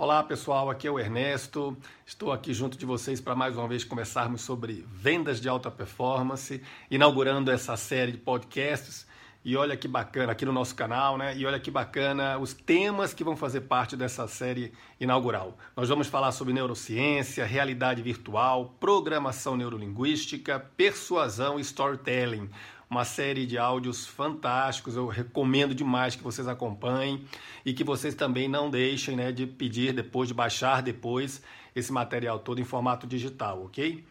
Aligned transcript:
Olá 0.00 0.22
pessoal, 0.22 0.70
aqui 0.70 0.86
é 0.86 0.90
o 0.92 0.96
Ernesto. 0.96 1.76
Estou 2.06 2.30
aqui 2.30 2.54
junto 2.54 2.78
de 2.78 2.86
vocês 2.86 3.20
para 3.20 3.34
mais 3.34 3.56
uma 3.56 3.66
vez 3.66 3.82
conversarmos 3.82 4.42
sobre 4.42 4.86
vendas 4.88 5.40
de 5.40 5.48
alta 5.48 5.72
performance, 5.72 6.62
inaugurando 6.88 7.50
essa 7.50 7.76
série 7.76 8.12
de 8.12 8.18
podcasts. 8.18 9.08
E 9.44 9.56
olha 9.56 9.76
que 9.76 9.88
bacana 9.88 10.30
aqui 10.30 10.44
no 10.46 10.52
nosso 10.52 10.76
canal, 10.76 11.18
né? 11.18 11.36
E 11.36 11.44
olha 11.44 11.58
que 11.58 11.68
bacana 11.68 12.38
os 12.38 12.54
temas 12.54 13.12
que 13.12 13.24
vão 13.24 13.36
fazer 13.36 13.62
parte 13.62 13.96
dessa 13.96 14.28
série 14.28 14.72
inaugural. 15.00 15.58
Nós 15.76 15.88
vamos 15.88 16.06
falar 16.06 16.30
sobre 16.30 16.54
neurociência, 16.54 17.44
realidade 17.44 18.00
virtual, 18.00 18.76
programação 18.78 19.56
neurolinguística, 19.56 20.60
persuasão 20.76 21.58
e 21.58 21.62
storytelling 21.62 22.48
uma 22.90 23.04
série 23.04 23.46
de 23.46 23.58
áudios 23.58 24.06
fantásticos. 24.06 24.96
Eu 24.96 25.06
recomendo 25.06 25.74
demais 25.74 26.16
que 26.16 26.22
vocês 26.22 26.48
acompanhem 26.48 27.24
e 27.64 27.72
que 27.72 27.84
vocês 27.84 28.14
também 28.14 28.48
não 28.48 28.70
deixem 28.70 29.16
né, 29.16 29.30
de 29.32 29.46
pedir 29.46 29.92
depois, 29.92 30.28
de 30.28 30.34
baixar 30.34 30.82
depois 30.82 31.42
esse 31.74 31.92
material 31.92 32.38
todo 32.38 32.60
em 32.60 32.64
formato 32.64 33.06
digital, 33.06 33.64
ok? 33.64 34.04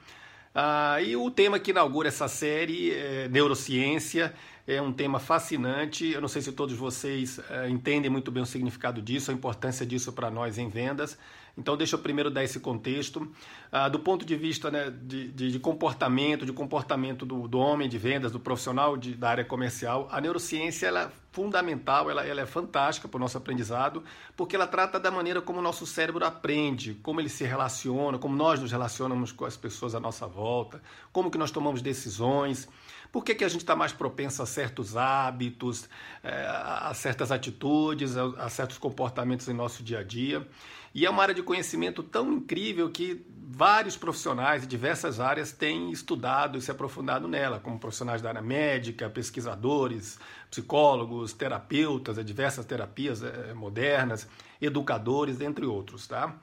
Ah, 0.54 1.02
e 1.02 1.16
o 1.16 1.30
tema 1.30 1.60
que 1.60 1.72
inaugura 1.72 2.08
essa 2.08 2.28
série 2.28 2.92
é 2.92 3.28
neurociência. 3.28 4.34
É 4.68 4.82
um 4.82 4.92
tema 4.92 5.18
fascinante. 5.18 6.12
Eu 6.12 6.20
não 6.20 6.28
sei 6.28 6.42
se 6.42 6.52
todos 6.52 6.76
vocês 6.76 7.40
é, 7.50 7.70
entendem 7.70 8.12
muito 8.12 8.30
bem 8.30 8.44
o 8.44 8.46
significado 8.46 9.02
disso, 9.02 9.32
a 9.32 9.34
importância 9.34 9.86
disso 9.86 10.12
para 10.12 10.30
nós 10.30 10.58
em 10.58 10.68
vendas. 10.68 11.18
Então, 11.58 11.76
deixa 11.76 11.96
eu 11.96 12.00
primeiro 12.00 12.30
dar 12.30 12.44
esse 12.44 12.60
contexto. 12.60 13.32
Ah, 13.72 13.90
do 13.90 13.98
ponto 14.00 14.24
de 14.24 14.36
vista 14.36 14.70
né, 14.70 14.92
de, 14.92 15.30
de, 15.30 15.52
de, 15.54 15.60
comportamento, 15.60 16.46
de 16.46 16.54
comportamento 16.54 17.26
do, 17.26 17.48
do, 17.48 17.58
homem 17.58 17.90
de 17.90 17.98
vendas, 17.98 18.32
do 18.32 18.40
profissional 18.40 18.96
de, 18.96 19.16
da 19.16 19.30
área 19.30 19.46
comercial, 19.46 20.08
a 20.12 20.22
neurociência 20.22 20.86
ela 20.86 21.04
é 21.04 21.12
fundamental, 21.32 22.12
ela, 22.12 22.26
ela 22.26 22.42
é 22.42 22.46
fantástica 22.46 23.08
para 23.08 23.18
o 23.18 23.20
nosso 23.20 23.38
aprendizado, 23.38 24.04
porque 24.36 24.56
ela 24.56 24.68
trata 24.68 25.00
da 25.00 25.10
maneira 25.10 25.42
como 25.42 25.60
o 25.60 25.62
nosso 25.62 25.86
cérebro 25.86 26.24
aprende, 26.26 26.96
como 27.02 27.20
ele 27.20 27.30
se 27.30 27.44
relaciona, 27.44 28.20
como 28.20 28.36
nós 28.36 28.60
nos 28.60 28.72
relacionamos 28.72 29.32
com 29.32 29.46
as 29.46 29.58
pessoas 29.58 29.96
à 29.96 30.00
nossa 30.00 30.28
volta, 30.28 30.82
como 31.12 31.32
que 31.32 31.38
nós 31.38 31.52
tomamos 31.52 31.82
decisões, 31.82 32.68
por 33.12 33.24
que, 33.24 33.34
que 33.34 33.44
a 33.44 33.50
gente 33.50 33.62
está 33.62 33.76
mais 33.76 33.92
propenso 33.92 34.44
a 34.44 34.46
certos 34.58 34.98
hábitos, 34.98 35.88
é, 36.24 36.48
a 36.48 36.92
certas 36.96 37.32
atitudes, 37.32 38.18
a, 38.18 38.50
certos 38.50 38.80
comportamentos 38.80 39.48
em 39.48 39.54
nosso 39.54 39.84
dia 39.84 40.00
a 40.00 40.04
dia. 40.04 40.48
E 40.96 41.06
é 41.06 41.10
uma 41.10 41.22
área 41.22 41.36
de 41.36 41.44
conhecimento 41.44 42.02
tão 42.02 42.34
incrível 42.34 42.90
que 42.90 43.24
vários 43.50 43.96
profissionais 43.96 44.64
de 44.64 44.68
diversas 44.68 45.20
áreas 45.20 45.52
têm 45.52 45.92
estudado 45.92 46.58
e 46.58 46.62
se 46.62 46.72
aprofundado 46.72 47.28
nela, 47.28 47.60
como 47.60 47.78
profissionais 47.78 48.20
da 48.20 48.30
área 48.30 48.42
médica, 48.42 49.08
pesquisadores, 49.08 50.18
psicólogos, 50.50 51.34
terapeutas, 51.34 52.18
diversas 52.26 52.66
terapias 52.66 53.22
eh, 53.22 53.54
modernas, 53.54 54.28
educadores, 54.60 55.40
entre 55.40 55.68
outros, 55.68 56.08
tá? 56.08 56.36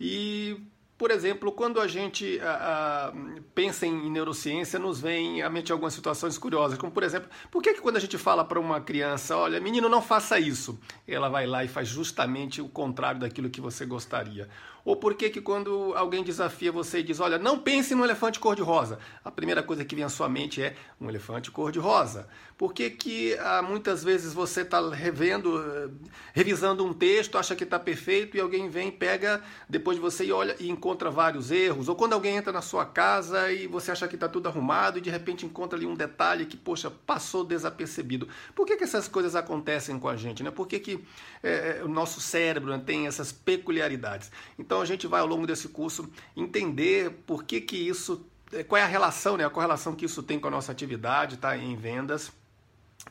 E 0.00 0.60
por 1.00 1.10
exemplo, 1.10 1.50
quando 1.50 1.80
a 1.80 1.88
gente 1.88 2.38
a, 2.40 3.06
a, 3.08 3.12
pensa 3.54 3.86
em 3.86 4.10
neurociência, 4.10 4.78
nos 4.78 5.00
vem 5.00 5.40
à 5.40 5.48
mente 5.48 5.72
algumas 5.72 5.94
situações 5.94 6.36
curiosas, 6.36 6.76
como 6.76 6.92
por 6.92 7.02
exemplo, 7.02 7.30
por 7.50 7.62
que, 7.62 7.72
que 7.72 7.80
quando 7.80 7.96
a 7.96 8.00
gente 8.00 8.18
fala 8.18 8.44
para 8.44 8.60
uma 8.60 8.82
criança, 8.82 9.34
olha, 9.34 9.58
menino, 9.62 9.88
não 9.88 10.02
faça 10.02 10.38
isso, 10.38 10.78
ela 11.08 11.30
vai 11.30 11.46
lá 11.46 11.64
e 11.64 11.68
faz 11.68 11.88
justamente 11.88 12.60
o 12.60 12.68
contrário 12.68 13.18
daquilo 13.18 13.48
que 13.48 13.62
você 13.62 13.86
gostaria? 13.86 14.46
Ou 14.84 14.96
por 14.96 15.14
que, 15.14 15.30
que 15.30 15.40
quando 15.40 15.92
alguém 15.94 16.22
desafia 16.22 16.72
você 16.72 16.98
e 16.98 17.02
diz, 17.02 17.20
olha, 17.20 17.38
não 17.38 17.58
pense 17.58 17.94
no 17.94 18.04
elefante 18.04 18.38
cor-de-rosa, 18.38 18.98
a 19.24 19.30
primeira 19.30 19.62
coisa 19.62 19.84
que 19.84 19.94
vem 19.94 20.04
à 20.04 20.08
sua 20.08 20.28
mente 20.28 20.62
é 20.62 20.74
um 21.00 21.08
elefante 21.08 21.50
cor-de-rosa? 21.50 22.28
Por 22.56 22.72
que, 22.74 22.90
que 22.90 23.34
ah, 23.38 23.62
muitas 23.62 24.02
vezes 24.04 24.32
você 24.32 24.62
está 24.62 24.86
revendo, 24.90 25.62
eh, 25.62 25.88
revisando 26.34 26.84
um 26.84 26.92
texto, 26.92 27.38
acha 27.38 27.56
que 27.56 27.64
está 27.64 27.78
perfeito 27.78 28.36
e 28.36 28.40
alguém 28.40 28.68
vem, 28.68 28.90
pega 28.90 29.42
depois 29.68 29.96
de 29.96 30.00
você 30.02 30.24
e 30.24 30.32
olha 30.32 30.56
e 30.60 30.68
encontra 30.68 30.89
vários 31.10 31.50
erros? 31.50 31.88
Ou 31.88 31.94
quando 31.94 32.12
alguém 32.12 32.36
entra 32.36 32.52
na 32.52 32.62
sua 32.62 32.84
casa 32.84 33.52
e 33.52 33.66
você 33.66 33.90
acha 33.90 34.08
que 34.08 34.14
está 34.14 34.28
tudo 34.28 34.48
arrumado 34.48 34.98
e 34.98 35.00
de 35.00 35.10
repente 35.10 35.46
encontra 35.46 35.78
ali 35.78 35.86
um 35.86 35.94
detalhe 35.94 36.46
que, 36.46 36.56
poxa, 36.56 36.90
passou 36.90 37.44
desapercebido. 37.44 38.28
Por 38.54 38.66
que, 38.66 38.76
que 38.76 38.84
essas 38.84 39.06
coisas 39.06 39.34
acontecem 39.34 39.98
com 39.98 40.08
a 40.08 40.16
gente? 40.16 40.42
Né? 40.42 40.50
Por 40.50 40.66
que, 40.66 40.80
que 40.80 41.04
é, 41.42 41.82
o 41.84 41.88
nosso 41.88 42.20
cérebro 42.20 42.70
né, 42.70 42.82
tem 42.84 43.06
essas 43.06 43.30
peculiaridades? 43.30 44.30
Então 44.58 44.80
a 44.80 44.84
gente 44.84 45.06
vai 45.06 45.20
ao 45.20 45.26
longo 45.26 45.46
desse 45.46 45.68
curso 45.68 46.10
entender 46.36 47.10
por 47.26 47.44
que, 47.44 47.60
que 47.60 47.76
isso, 47.76 48.26
eh, 48.52 48.64
qual 48.64 48.80
é 48.80 48.82
a 48.82 48.86
relação, 48.86 49.36
né, 49.36 49.44
a 49.44 49.50
correlação 49.50 49.94
que 49.94 50.04
isso 50.04 50.22
tem 50.22 50.38
com 50.38 50.48
a 50.48 50.50
nossa 50.50 50.72
atividade 50.72 51.36
tá, 51.36 51.56
em 51.56 51.76
vendas. 51.76 52.32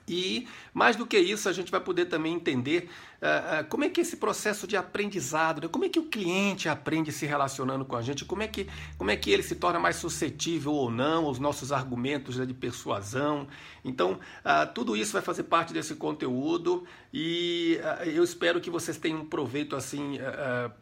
E 0.10 0.48
mais 0.74 0.96
do 0.96 1.06
que 1.06 1.18
isso, 1.18 1.48
a 1.48 1.54
gente 1.54 1.72
vai 1.72 1.80
poder 1.80 2.06
também 2.06 2.34
entender 2.34 2.90
uh, 3.22 3.62
uh, 3.62 3.70
como 3.70 3.84
é 3.84 3.90
que 3.90 4.02
esse 4.02 4.18
processo 4.18 4.66
de 4.66 4.76
aprendizado, 4.76 5.62
né? 5.62 5.68
como 5.68 5.86
é 5.86 5.90
que 5.90 6.00
o 6.00 6.06
cliente 6.06 6.68
aprende 6.68 7.12
se 7.12 7.28
relacionando 7.28 7.86
com 7.86 7.96
a 7.96 8.02
gente, 8.02 8.26
como 8.26 8.42
é 8.42 8.48
que, 8.48 8.68
como 8.98 9.12
é 9.12 9.16
que 9.16 9.30
ele 9.30 9.44
se 9.44 9.56
torna 9.56 9.80
mais 9.80 9.98
suscetível 9.98 10.74
ou 10.74 10.90
não 10.90 11.26
aos 11.26 11.38
nossos 11.38 11.72
argumentos 11.72 12.38
né, 12.38 12.46
de 12.46 12.54
persuasão. 12.54 13.48
Então, 13.86 14.14
uh, 14.14 14.74
tudo 14.74 14.98
isso 14.98 15.14
vai 15.14 15.22
fazer 15.22 15.44
parte 15.44 15.72
desse 15.72 15.94
conteúdo 15.96 16.86
e 17.14 17.80
eu 18.06 18.24
espero 18.24 18.60
que 18.60 18.70
vocês 18.70 18.98
tenham 18.98 19.22
um 19.22 19.26
proveito 19.26 19.76
assim 19.76 20.18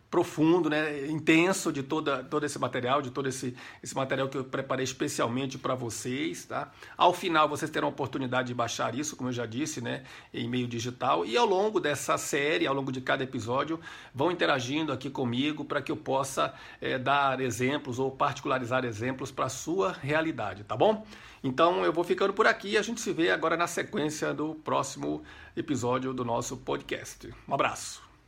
profundo, 0.10 0.70
né, 0.70 1.08
intenso 1.08 1.72
de 1.72 1.84
toda, 1.84 2.24
todo 2.24 2.46
esse 2.46 2.58
material, 2.58 3.02
de 3.02 3.12
todo 3.12 3.28
esse, 3.28 3.56
esse 3.84 3.96
material 3.96 4.30
que 4.30 4.38
eu 4.38 4.44
preparei 4.44 4.84
especialmente 4.84 5.58
para 5.58 5.76
vocês. 5.76 6.46
Tá? 6.46 6.72
Ao 6.96 7.14
final, 7.14 7.50
vocês 7.50 7.70
terão 7.70 7.90
a 7.90 7.92
oportunidade 7.92 8.48
de 8.48 8.54
baixar 8.54 8.96
isso, 8.96 9.16
como 9.16 9.30
eu 9.30 9.34
já 9.34 9.46
disse, 9.46 9.82
né, 9.82 10.04
em 10.34 10.48
meio 10.48 10.68
digital. 10.68 11.26
E 11.26 11.36
ao 11.36 11.46
longo 11.46 11.80
dessa 11.80 12.18
série, 12.18 12.66
ao 12.66 12.74
longo 12.74 12.92
de 12.92 13.02
cada 13.02 13.24
episódio, 13.24 13.80
vão 14.14 14.32
interagindo 14.32 14.94
aqui 14.94 15.10
comigo 15.10 15.66
para 15.66 15.82
que 15.82 15.92
eu 15.92 15.98
possa 15.98 16.54
é, 16.80 16.98
dar 16.98 17.42
exemplos 17.42 18.00
ou 18.00 18.10
particularizar 18.10 18.86
exemplos 18.86 19.32
para 19.32 19.46
a 19.46 19.50
sua 19.50 19.92
realidade, 19.92 20.64
tá 20.64 20.76
bom? 20.76 21.06
Então 21.44 21.84
eu 21.84 21.94
vou 21.94 22.04
ficando 22.04 22.34
por 22.34 22.48
aqui 22.48 22.78
a 22.78 22.82
gente 22.82 23.00
se 23.00 23.14
vê 23.14 23.30
agora 23.30 23.56
na 23.56 23.68
sequência 23.68 24.34
do 24.34 24.56
próximo 24.56 25.24
episódio 25.56 26.14
do 26.14 26.26
nosso 26.26 26.58
podcast. 26.58 27.30
Um 27.48 27.54
abraço. 27.54 28.07